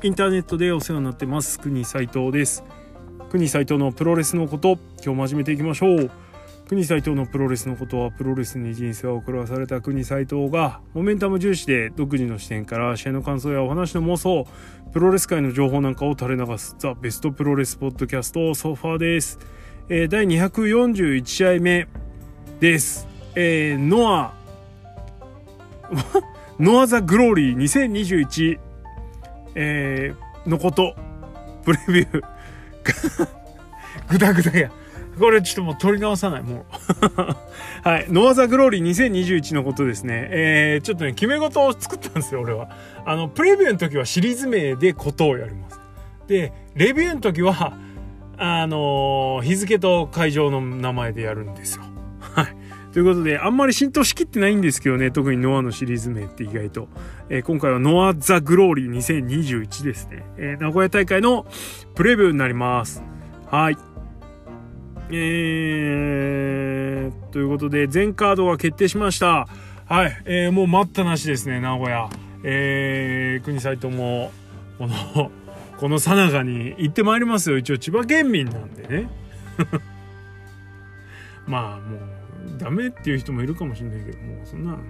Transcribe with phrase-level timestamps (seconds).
[0.00, 1.58] インターネットでお世話になってます。
[1.58, 2.62] 国斉藤です。
[3.30, 6.10] 国斉藤のプロレスのこと今日も始めていきましょう。
[6.68, 14.46] 国斉藤のプロレスのことはプロレスに人生を送らされた国斉藤がモメンタム重視で独自の視点から試合の感想やお話の妄想
[14.92, 19.38] プロレス界の情報なんかを垂れ流すザ・ベストプロレスポッドキャストソファーです、
[19.88, 21.88] えー第241試合目
[22.60, 24.34] です、えーノア
[26.60, 28.58] ノア・ザ・グローリー2021、
[29.60, 30.94] えーのこと
[31.64, 32.22] プレビュー。
[34.08, 34.70] ぐだぐだや。
[35.18, 36.64] これちょっともう取り直さないもう。
[37.86, 38.06] はい。
[38.08, 40.28] ノア・ザ・グローリー2021のことですね。
[40.30, 42.70] えー、ちょっとね決め事を作ったんですよ俺は。
[43.04, 45.80] あのプレビューの時はシリーズ名でことをやります。
[46.28, 47.76] でレビューの時は
[48.38, 51.82] あのー日付と会場の名前でやるんですよ。
[52.20, 52.56] はい。
[52.98, 56.88] ということで、あんまり浸透しきってないんですけどね、特にノアのシリーズ名って意外と。
[57.28, 60.24] えー今回はノア・ザ・グローリー2021ですね。
[60.36, 61.46] えー名古屋大会の
[61.94, 63.04] プレビューになります。
[63.46, 63.78] はい。
[65.12, 69.46] えー、ということで、全カードが決定しました。
[69.86, 70.22] はい。
[70.24, 72.10] えーもう待ったなしですね、名古屋。
[72.42, 74.32] えー、国サイトも、
[74.76, 75.30] この、
[75.78, 77.58] このさなかに行ってまいりますよ。
[77.58, 79.08] 一応千葉県民なんでね。
[81.46, 82.17] まあもう
[82.58, 84.80] ダメっていう人もいるかもしれないけどもうそんなもう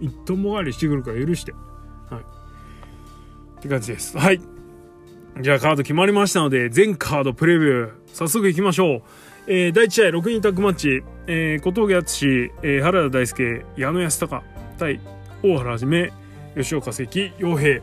[0.00, 1.52] 一トンもがりしてくるから許して。
[1.52, 2.20] はい。
[3.58, 4.16] って感じです。
[4.16, 4.40] はい。
[5.40, 9.02] じゃあカード決まりましたので全カードプレビュー早速いきましょう、
[9.46, 12.26] えー、第1試合6人タッグマッチ、えー、小峠敦、
[12.62, 14.42] えー、原田大輔矢野康隆
[14.78, 15.00] 対
[15.44, 16.12] 大原はじめ
[16.56, 17.80] 吉岡関陽平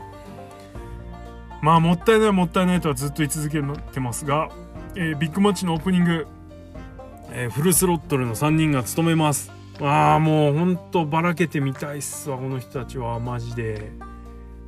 [1.62, 4.50] まあもったいないもったいないとはずっと言い続けてますが、
[4.94, 6.26] えービッグマッチのオープニング
[7.32, 9.52] えーフルスロットルの3人が務めます。
[9.80, 13.92] ああもうほんとばらけてみたいっすわこの人たちはマジで。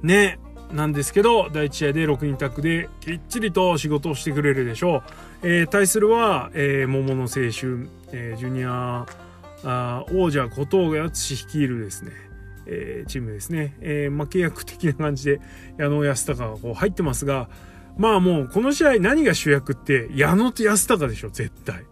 [0.02, 0.38] ね
[0.72, 5.02] なんですけど第1試合で6人タッグできっちりと仕事をしてくれるでしょ
[5.42, 9.06] う、えー対するは、えー桃の青春、えージュニア
[9.64, 12.12] あ王者小峠敦率いるですね。
[12.66, 15.40] えーチームですね、えー負け役的な感じで
[15.78, 17.48] 矢野安隆がこう入ってますが
[17.96, 21.84] まあもうこの試合何が主役って矢野と安隆でしょ絶対。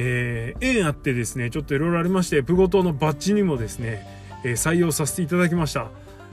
[0.00, 4.06] えー縁あってですねちょっといろいろありましてプゴ島のバッジにもですね、
[4.44, 5.88] えー採用させていただきました、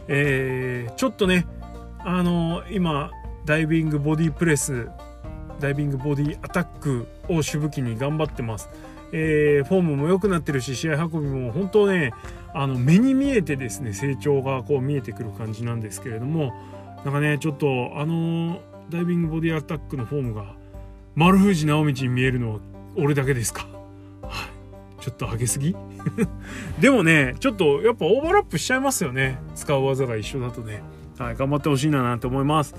[0.07, 1.47] えーちょっとね
[1.99, 3.11] あのー今
[3.45, 4.87] ダイビングボディプレス
[5.59, 8.69] ダイビングボディアタックを主武器に頑張ってます、
[9.11, 12.11] えーフォームも良くなってるし試合運びも本当ね
[12.53, 16.53] あの目に見えてですね成長がこう見えてくる感じなんですけれども
[17.03, 18.61] なんかねちょっとあの
[18.91, 20.53] ダイビングボディアタックのフォームが
[21.15, 22.59] 丸藤直道に見えるのは
[22.97, 23.67] 俺だけですか？
[24.21, 24.29] は
[24.99, 25.03] い。
[25.03, 25.75] ちょっと上げすぎ？
[26.79, 29.39] でもねちょっとやっぱオーバーラップしちゃいますよね。
[29.55, 30.81] 使う技が一緒だとね。
[31.17, 32.75] はい頑張ってほしいななんて思います。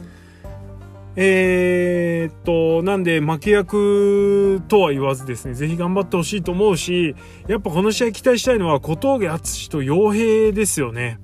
[1.18, 7.16] えー、っとなんで負け役とは言わずですねぜひ頑張ってほしいと思うし
[7.48, 11.18] やっぱこの試合期待したいのは小峠敦と傭兵ですよね。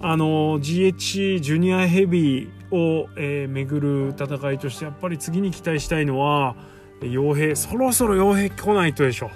[0.00, 6.56] あの GHC ジュニアヘビーを、えー巡る戦いとしてやっぱり次に期待したいのは
[7.06, 9.30] 傭兵そろそろ傭兵来ないとでしょ。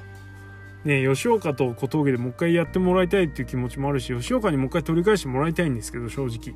[0.84, 6.54] ね吉岡と小峠でもう一回やってもらいたいっていう気持ちもあるし吉岡にもう一回取り返してもらいたいんですけど正直。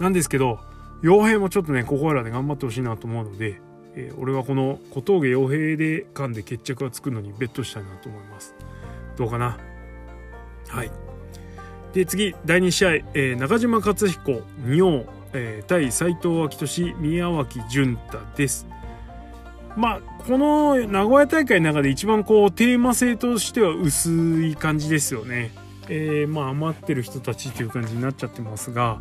[0.00, 0.58] なんですけど
[1.02, 3.60] 傭兵もちょっとねここらで頑張ってほしいなと思うので、
[3.94, 8.54] えー俺はこの小峠傭兵で間で決着がつくのにベットしたいなと思います。
[9.16, 9.58] どうかな？
[10.68, 10.90] はい。
[11.92, 18.66] で次第2試合、えー中島克彦仁王、えー対斉藤昭俊宮脇潤太です。
[19.76, 24.10] まあこの名古屋大会の中で一番こうテーマ性としては薄
[24.42, 25.52] い感じですよね。
[25.88, 29.00] えーまあ余ってる人たちという感じになっちゃってますが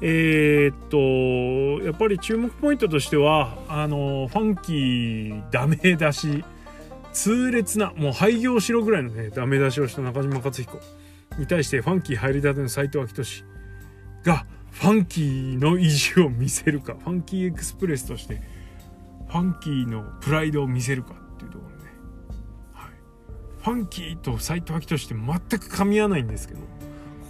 [0.00, 6.44] えーっとやっぱり注目ポイントとしてはあのファンキーダメ出し
[7.12, 10.80] 痛烈なもう廃業しろぐらいのねダメ出しをした中島克彦
[11.38, 13.44] に対してファンキー入りたての斉藤昭俊
[14.24, 18.40] がファンキーの意地を見せるかファンキーエクスプレスとして
[19.32, 21.90] ファンキーのプライドを見せるかっていうところね、
[22.74, 22.90] はい、
[23.62, 26.60] ファンキーと斉藤明俊って全く噛み合わないんですけど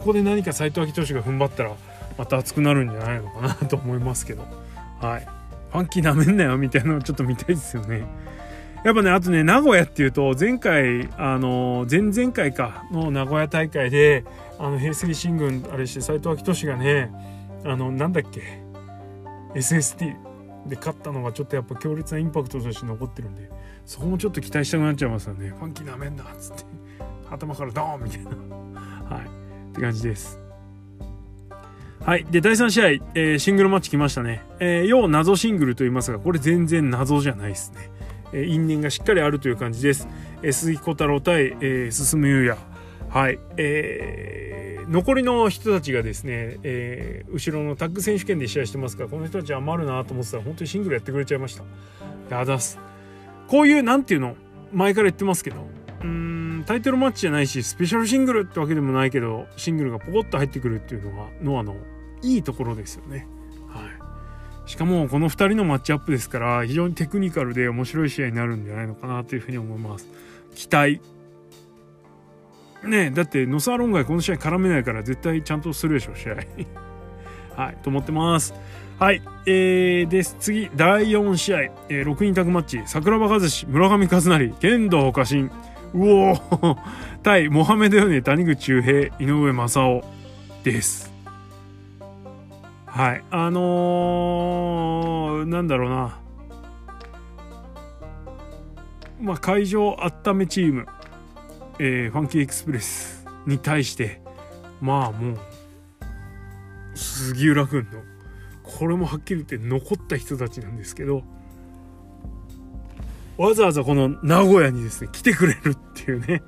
[0.01, 1.77] ここで何か斉藤明俊が踏ん張ったら
[2.19, 4.43] また熱くなるんじゃないのかなと思いますけど。
[5.01, 5.27] はい。
[5.71, 8.07] ファンキーなめんなよみたいなのちょっと見たいですよね。
[8.85, 14.25] やっぱねあとね名古屋っていうと前回あの前々回かの名古屋大会で
[14.59, 17.11] あの平成新軍あれして斉藤明俊がね
[17.65, 18.61] あのなんだっけ
[19.55, 20.32] ？SST
[20.67, 23.51] で勝ったのがちょっとやっぱ強烈なインパクトとして残ってるんで
[23.85, 26.65] そこもちょっと期待したくなっちゃいますよねファンキーなめんなっつって
[27.31, 30.43] 頭からドーンみたいなはいって感じです
[32.05, 32.25] はい。
[32.25, 34.43] で、第3試合、えー、シングルマッチ来ましたね。
[34.59, 37.91] えー、要謎シングルと言いますが、これ全然謎じゃないですね。
[38.33, 40.09] えー、因縁がしっかりあるという感じです。
[40.43, 42.59] えー、鈴木小太郎対、えー、進む優也。
[43.09, 43.39] はい。
[43.57, 51.65] えー、残りの人たちがですね、えー、後ろのタッグ選手権で試合してますから、この人たち余るなと思ってたら、本当にシングルやってくれちゃいました。
[52.31, 52.79] やだす。
[53.49, 54.37] こういう、なんていうの、
[54.73, 55.67] 前から言ってますけど、
[56.03, 61.77] うん、タイトルマッチじゃないし、スペシャルシングルってわけでもないけど、シングルがポコッと入ってくるっていうのが、ノアの
[62.23, 63.27] いいところですよね。
[63.69, 64.71] はい。
[64.71, 70.09] しかもこの2人のマッチアップですから非常にテクニカルで面白い試合になるんじゃないのかなというふうに思います。
[70.55, 71.01] 期待。
[72.85, 76.37] ねだってノサーロンガイこの試合絡めないから絶対ちゃんとするでしょ試合。
[77.57, 78.55] はいと思ってます。
[78.99, 79.23] はい。
[79.47, 80.37] えー、です。
[80.39, 85.51] 次、第4試合、えー、6人タグマッチ、桜庭和志、村上和成、剣道家臣、
[85.93, 86.77] うおー
[87.25, 90.03] 対、モハメドヨネ、谷口周平、井上正雄
[90.63, 91.13] です。
[92.87, 93.25] はい。
[93.31, 96.19] あのー、なんだろうな。
[99.21, 100.87] まあ、会場温めチーム、
[101.85, 104.21] えー、ファンキーエクスプレスに対して、
[104.81, 105.39] まあもう、
[106.95, 108.03] 杉浦君の、
[108.63, 111.25] これもはっきり言って残った人たちなんですけど、
[113.37, 116.45] わざわざこの名古屋にですね、来てくれるっていうね、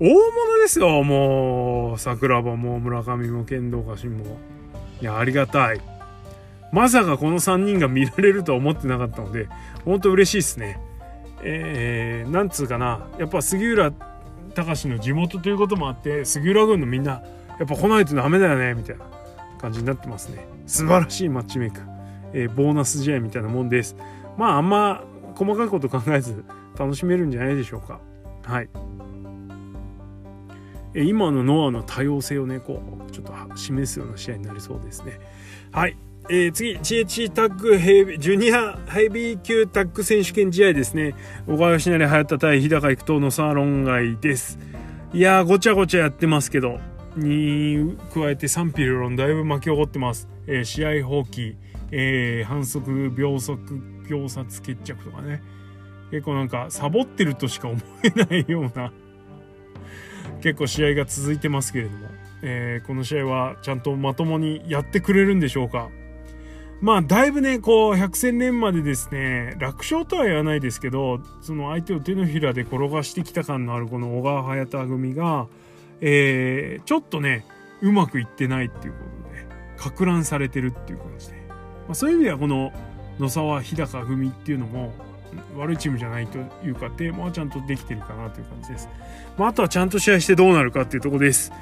[0.00, 0.22] 大物
[0.62, 4.38] ですよ、もう、桜庭も村上も剣道家臣も。
[5.02, 5.82] いや、ありがたい。
[6.72, 9.48] まさかこの3人が見られるとは思ってなかったので、
[9.84, 10.80] ほんと嬉しいですね。
[11.42, 13.92] えー、なんつうかな、やっぱ杉浦
[14.56, 17.22] 隆の地元ということもあって、杉浦軍のみんな、
[17.58, 19.04] やっぱ来ないとダメだよね、みたいな
[19.58, 20.46] 感じになってますね。
[20.66, 21.80] 素晴らしいマッチメイク。
[22.32, 23.96] えー、ボーナス試合みたいなもんです。
[24.36, 25.04] まあ、あんま
[25.36, 26.44] 細かいこと考えず
[26.78, 28.00] 楽しめるんじゃないでしょうか。
[28.42, 28.68] はい。
[30.94, 35.18] 今のノアの多様性をねこうちょっと示すような試合になりそうですね。
[35.72, 35.96] はい、
[36.28, 41.14] えー、次 GH タッグヘビジュニアヘビー級タッグ選手権試合ですね。
[41.46, 44.58] 小川義成隼田対日高育東のサーロン街です。
[45.14, 46.78] いやーごちゃごちゃやってますけど
[47.16, 51.56] に加えて賛否両論だいぶ巻き起こってます、えー、試合放棄、
[51.90, 53.58] えー、反則秒速
[54.10, 55.42] 秒殺決着とかね。
[56.10, 58.92] 結構なんかサボってるとしか思えないような
[60.40, 62.06] 結構試合が続いてますけれども、
[62.42, 65.88] えー、この試合はちゃんとまともにやってくれるんでしょうか
[66.80, 75.46] まあだいぶねこう百戦錬磨でですね楽勝とは言わないですけどその相手を手のひらで転がしてきた感のあるこの小川隼人組が、
[76.00, 77.46] えー、ちょっとね
[77.80, 78.98] うまくいってないっていうこ
[79.78, 81.54] とでか乱されてるっていう感じで、ま
[81.90, 82.72] あ、そういう意味ではこの
[83.18, 84.92] 野沢日高組っていうのも
[85.56, 88.88] 悪いチームじゃないというかテーマはちゃんとできてるかなという感じです。
[89.36, 91.52] まあ、あとはちゃんと試合してどうなるかっていうとこです。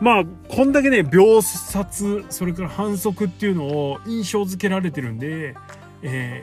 [0.00, 5.54] まあ、こんだけね、秒殺、それから反則っていうのを印象付けられてるんで、
[6.02, 6.42] え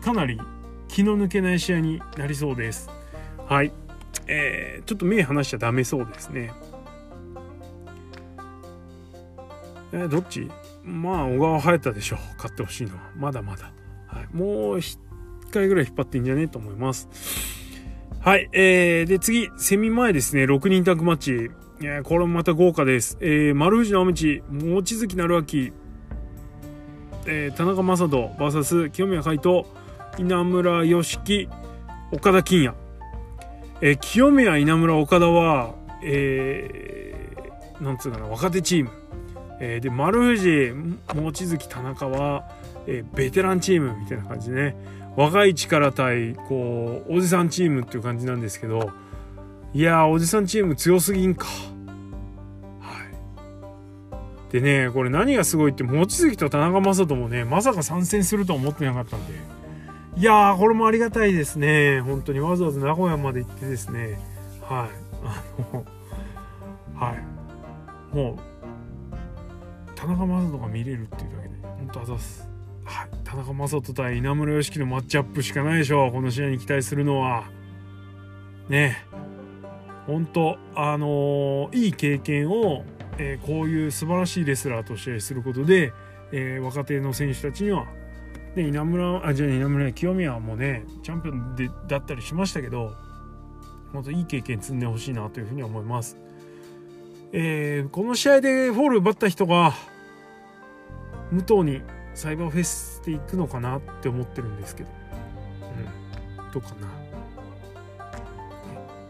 [0.00, 0.38] ー、かなり
[0.88, 2.90] 気の抜けない試合になりそうです。
[3.48, 3.72] はい。
[4.26, 6.52] えー、ちょっと目離しちゃダメそうですね。
[9.92, 10.50] えー、どっち？
[10.84, 12.18] まあ、小川隼太でしょう。
[12.36, 13.02] 勝ってほしいのは。
[13.16, 13.72] まだまだ。
[14.06, 14.80] はい、もう
[15.50, 17.08] 回ぐらい引っ張っていいんじゃねえと思います。
[18.20, 18.48] はい。
[18.52, 20.44] えー、で、次、セミ前ですね。
[20.44, 21.50] 6人タッグマッチ。
[21.84, 23.18] いやこれもまた豪華です。
[23.20, 25.72] えー、丸藤直道、望月成明、
[27.26, 29.66] えー、田中将人 VS 清宮海斗、
[30.16, 31.46] 稲村良樹、
[32.10, 32.74] 岡田金也。
[33.82, 38.90] えー、清宮、稲村、岡田は、えー、なんつうかな、若手チーム。
[39.60, 40.72] えー、で、丸藤、
[41.14, 42.48] 望月、田中は、
[42.86, 44.76] えー、ベテランチームみたいな感じでね。
[45.16, 48.90] 若い力対こうおじさんチームっていう感じなんですけど
[49.72, 51.46] いやおじさんチーム強すぎんか。
[54.54, 59.32] でねこれ何がすごいって望月と田中将人もねまさか参戦するとは思ってなかったんで。
[60.16, 62.00] いやーこれもありがたいですね。
[62.02, 64.16] 本当にわざわざ名古屋まで行ってですね。
[64.62, 64.88] はい。
[65.24, 65.42] あ
[65.72, 65.84] の
[66.94, 68.14] はい。
[68.14, 72.48] もう田中将人が見れるっていうだけで本当あざす。
[72.84, 76.12] はい、田中将人対稲村良樹のマッチアップしかないでしょう。
[76.12, 77.50] この試合に期待するのは。
[78.68, 79.04] ね。
[80.06, 82.84] 本当あのー、いい経験を、
[83.18, 85.92] えー、こういう素晴らしいレスラーと試合することで、
[86.32, 87.86] えー、若手の選手たちには、
[88.56, 92.92] ね、稲村あじゃあ稲村清宮もねチャンピオンでだったりしましたけど
[93.92, 96.16] 本当いい経験積んでほしいなというふうに思います。
[97.32, 99.72] えー、この試合でフォール奪った人が
[101.30, 101.82] 武藤に
[102.14, 104.90] サイバーフェスで行くのかなって思ってるんですけど。
[106.38, 106.52] うん。
[106.52, 106.88] どうかな。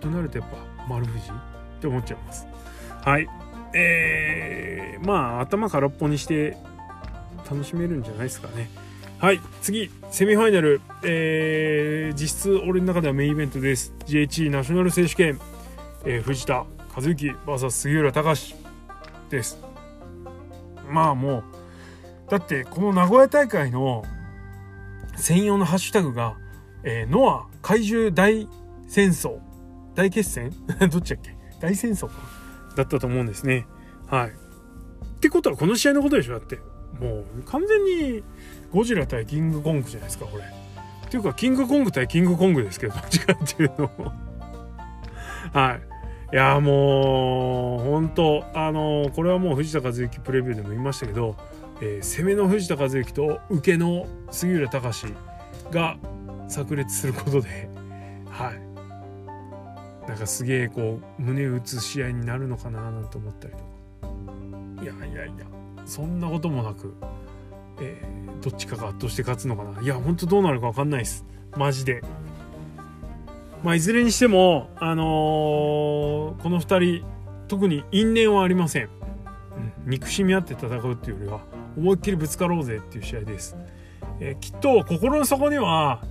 [0.00, 0.56] となるとやっぱ
[0.88, 1.30] 丸藤？
[1.30, 1.32] っ
[1.80, 2.46] て思っちゃいます。
[3.02, 3.28] はい。
[3.74, 6.56] えー、まあ頭空っぽにして
[7.50, 8.70] 楽しめるんじゃないですかね。
[9.18, 13.92] はい次セミファイナル、えー、実質俺の中ではメインイベントです。
[14.06, 15.40] GHE ナショナル選手権、
[16.04, 17.10] えー、藤田和幸
[17.46, 18.54] VS 杉浦隆
[19.30, 19.58] です。
[20.90, 21.42] まあもう
[22.30, 24.04] だってこの名古屋大会の
[25.16, 26.36] 専用のハッシュタグが、
[26.82, 28.48] えー、ノア怪獣大
[28.86, 29.38] 戦争。
[29.94, 30.52] 大決戦？
[30.90, 31.34] どっちだっけ？
[31.60, 32.14] 大戦争か。
[32.76, 33.66] だったと思うんですね。
[34.08, 34.28] はい。
[34.30, 34.32] っ
[35.20, 36.38] てことはこの試合のことでしょ？
[36.38, 36.58] だって。
[37.00, 38.22] もう完全に
[38.70, 40.44] ゴジラ対キングコングじゃないですかこれ。
[40.44, 43.90] っていうかキングコング対キングコングですけどどっちかっていうの
[45.52, 45.80] はい。
[46.32, 51.36] いやもう本当あのこれはもう藤田和幸プレビューでも言いましたけど、
[51.80, 55.06] えー、攻めの藤田和幸と受けの杉浦隆
[55.70, 55.96] が
[56.48, 57.68] 炸裂することで
[58.30, 58.63] はい。
[60.08, 63.64] なんかすげえこう胸打つ試合になるのかななんて思ったりとか。
[64.82, 65.46] いやいやいや
[65.86, 66.94] そんなこともなく、
[67.80, 69.80] えー、どっちかが圧倒して勝つのかな。
[69.80, 71.24] いやほんとどうなるか分かんないです。
[71.56, 72.02] マジで。
[73.62, 77.06] まあいずれにしてもあのー、この2人
[77.48, 78.90] 特に因縁はありません、うん、
[79.86, 81.40] 憎しみ合って戦うっていうよりは
[81.76, 83.56] 思いっきりぶつかろうぜっていう試合です、
[84.20, 86.02] えー、きっと心の底には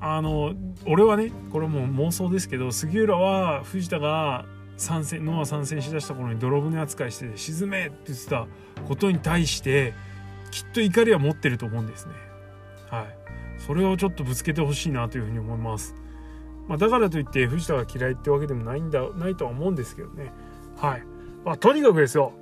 [0.00, 0.54] あの
[0.86, 8.46] 俺はねこれも妄想ですけど杉浦は藤田が参戦ノア参戦しだした頃に泥船扱いして沈めって言ってた
[8.86, 9.92] ことに対して
[10.50, 12.14] きっと怒りは持ってると思うんですね。
[12.90, 13.06] はい。
[13.58, 15.94] それをちょっとぶつけてほしいなというふうに思います。
[16.68, 20.32] まあ、だからといって藤田が嫌いってわけでもないんだないとは思うんですけどね。
[20.76, 21.02] はい。
[21.44, 22.32] まあ、とにかくですよ。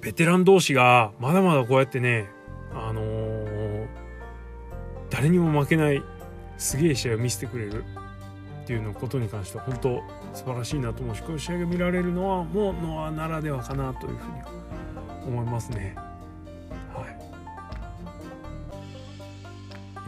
[0.00, 2.28] ベテラン同士がまだまだこうやってね、
[2.74, 3.31] あのー、
[5.12, 6.02] 誰にも負けない
[6.56, 7.84] すげえ試合を見せてくれる
[8.62, 10.02] っていうのことに関しては本当
[10.32, 14.42] 素晴らしいなと思うしこういう試合が見られるのはもうノアならではかなというふうに
[15.26, 15.94] 思いますね。
[16.94, 17.06] は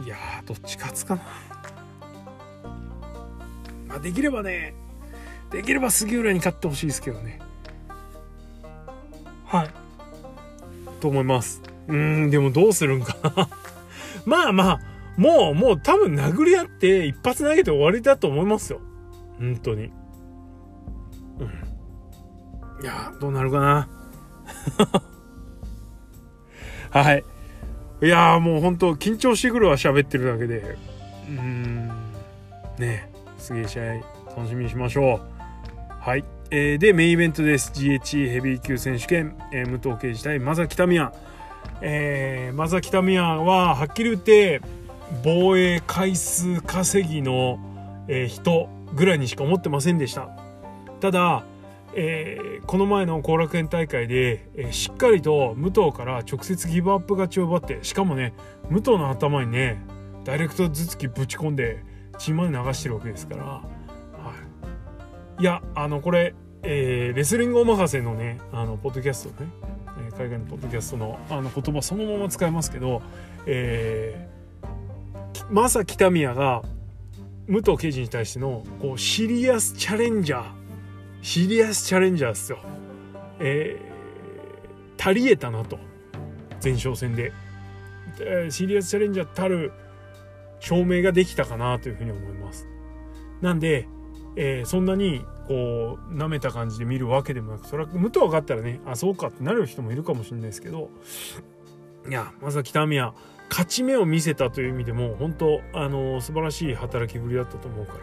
[0.01, 1.21] い、いやどっち勝つかな。
[3.87, 4.73] まあ、できればね
[5.51, 7.39] できれば杉浦に勝ってほしいですけどね。
[9.45, 9.69] はい。
[10.99, 11.61] と思います。
[11.87, 13.49] うんでもどうするんかな
[14.25, 18.81] まあまあもうもう多分殴り合って一発投げて終わりだと思いますよ。
[19.39, 19.91] 本当に。
[21.39, 22.81] うん。
[22.83, 23.89] いやどうなるかな。
[27.01, 27.23] はい。
[28.01, 30.77] いやもう本当緊張してくるわ、喋ってるだけで。
[31.29, 31.87] うん。
[32.77, 33.93] ねすげえ試合
[34.35, 35.35] 楽しみにしましょう。
[36.01, 36.25] はい。
[36.51, 37.71] えー、で、メインイベントです。
[37.73, 41.11] GHE ヘビー級選手権、えー、武藤敬司対マザキタミヤ。
[41.81, 44.61] えー、マザキタミヤは、はっきり言って、
[45.23, 47.59] 防衛回数稼ぎの、
[48.07, 50.29] え、人ぐらいにしか思ってませんでした。
[50.99, 51.43] ただ、
[51.93, 58.33] えー、この前の後楽園大会で、えー、しっかりと武藤から直接ギブアップ勝ちを奪ってしかもね
[58.69, 59.81] 武藤の頭にね
[60.25, 61.83] ダイレクト頭突きぶち込んで
[62.17, 63.61] 血まで流してるわけですから、は
[65.39, 69.49] い、いやあのこれ、え、レスリングお任せのねあのポッドキャストね、
[70.17, 73.01] 海外のポッドキャストのあの言葉そのまま使いますけど、
[73.45, 74.34] えー
[75.49, 76.63] マサ北宮が
[77.47, 80.65] 武藤刑事に対してのこうシリアスチャレンジャー
[81.21, 82.59] シリアスチャレンジャーですよ。
[83.39, 85.77] えー、足りえたなと
[86.63, 87.33] 前哨戦で、
[88.19, 89.71] えー、シリアスチャレンジャーたる
[90.59, 92.67] 証明ができたかなというふうに思います。
[93.41, 93.87] なんで、
[94.35, 100.89] えー、そんなにこう舐めた感じで見るわけでもなくそれは武藤分かったらねあそうかってなる人もいるかもしれないですけど
[102.09, 103.13] いやまさ北宮
[103.49, 107.99] 勝ち目を見せたという意味でも本当あの素晴らしい働きぶりだったと思うから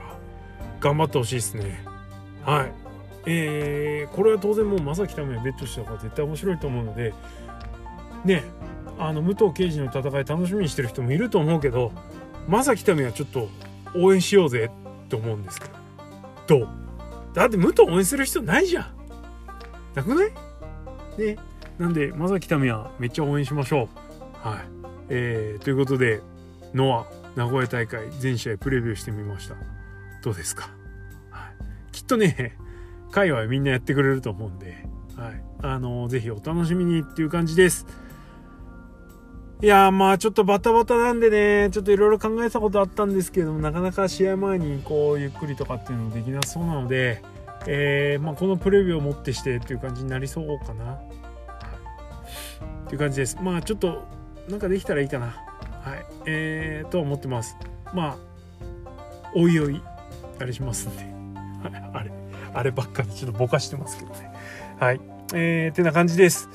[0.80, 1.84] 頑張ってほしいですね。
[2.44, 2.72] はい。
[3.26, 7.14] えー、これは当然もう正木ためにベットした方が絶対面白いと思うので
[8.24, 8.42] ね
[8.98, 11.92] あの武藤刑事の戦い楽しみにしてる人もいると思うけど
[12.48, 13.48] 正木ためはちょっと
[13.94, 14.70] 応援しようぜ
[15.04, 15.68] って思うんですけ
[16.48, 16.68] どどう？
[17.32, 18.86] だって武藤応援する人ないじゃん。
[19.94, 20.32] なくない？
[21.18, 21.36] ね。
[21.78, 23.88] なんで正木民はめっちゃ応援しましょ
[24.44, 24.48] う。
[24.48, 24.81] はい。
[25.14, 26.22] えー、ということで
[26.72, 29.56] ノア名古屋大会全試合プレビューしてみました。
[30.22, 30.70] どうですか、
[31.30, 32.56] はい、きっとね
[33.10, 37.86] 会はみんなやってくれると思うんで、はい、あのー、ぜひお楽しみにっていう感じです。
[39.60, 47.22] いやまあちょっとバタバタなんでねちょっといろいろ考えたことあったんですけどもなかなか試合前にこうゆっくりとかっていうのもできなそうなので、
[47.66, 50.96] えー、まあ、このプレビューをもってしてっていう感じになりそうかな、はい、
[52.86, 53.38] っていう感じです。
[53.40, 54.04] まあちょっと
[54.48, 55.26] なんかできたらいいかな。
[55.26, 55.32] は
[55.96, 56.04] い。
[56.26, 57.56] えー、と思ってます。
[57.92, 58.16] まあ、
[59.34, 59.82] おいおい、
[60.40, 61.06] あれしますんで。
[61.92, 62.10] あれ、
[62.54, 64.30] あればっかりちょっとぼかしてますけどね
[64.78, 65.00] はい
[65.34, 66.48] えー、てな感じです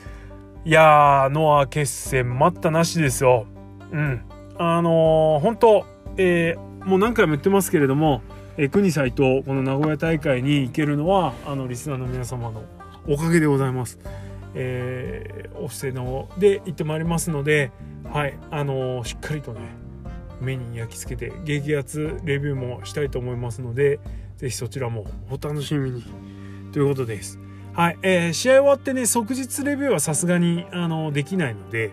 [0.65, 3.47] いやーノア決戦待ったなしですよ
[3.91, 4.21] うん
[4.57, 5.85] あのー、本当
[6.17, 8.21] えー、もう何回も言ってますけれども、
[8.57, 12.63] えー、国際とこの名古屋大会に行けるのはあのリスナーの皆様の
[13.07, 13.99] おかげでございます。
[14.59, 17.71] えー、お布施ので行ってまいりますので、
[18.11, 19.59] はいあのー、しっかりとね
[20.41, 23.99] 目に焼き付けて激アツレビューもしたいと思いますので
[24.37, 26.03] 是非そちらもお楽しみに
[26.71, 27.39] ということです。
[27.73, 31.91] はい、えー、試合終わってね即日レビューはさすがにあのできないので、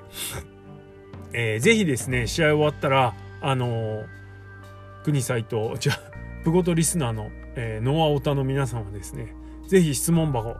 [1.34, 4.04] えー、ぜひですね試合終わったらあの
[5.04, 6.00] 国斎とじゃあ
[6.42, 9.34] プゴトリスナーの、えー、ノアオタの皆さんはですね
[9.68, 10.56] ぜひ質問箱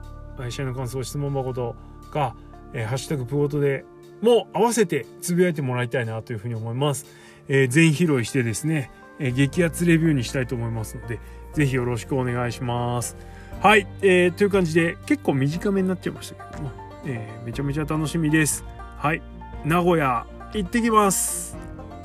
[0.51, 1.77] 試合の感想質問箱と
[2.11, 2.37] か、
[2.73, 3.85] えー、ハッシュタグプゴトで
[4.21, 7.07] も合わせてつぶやいてもらいたいなというふうに思います。
[7.49, 11.21] えー、全拾いしてですね、えー、激アツレビューにしたいと思いますので、
[11.53, 13.17] ぜひよろしくお願いします。
[13.61, 16.71] はい、えー、という感じで結構短めになっちゃいましたけども、
[17.07, 18.65] えー、めちゃめちゃ楽しみです。
[18.97, 19.23] はい、
[19.65, 21.57] 名古屋行ってきます。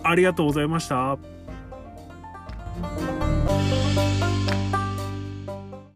[0.04, 1.18] ありがとうございました。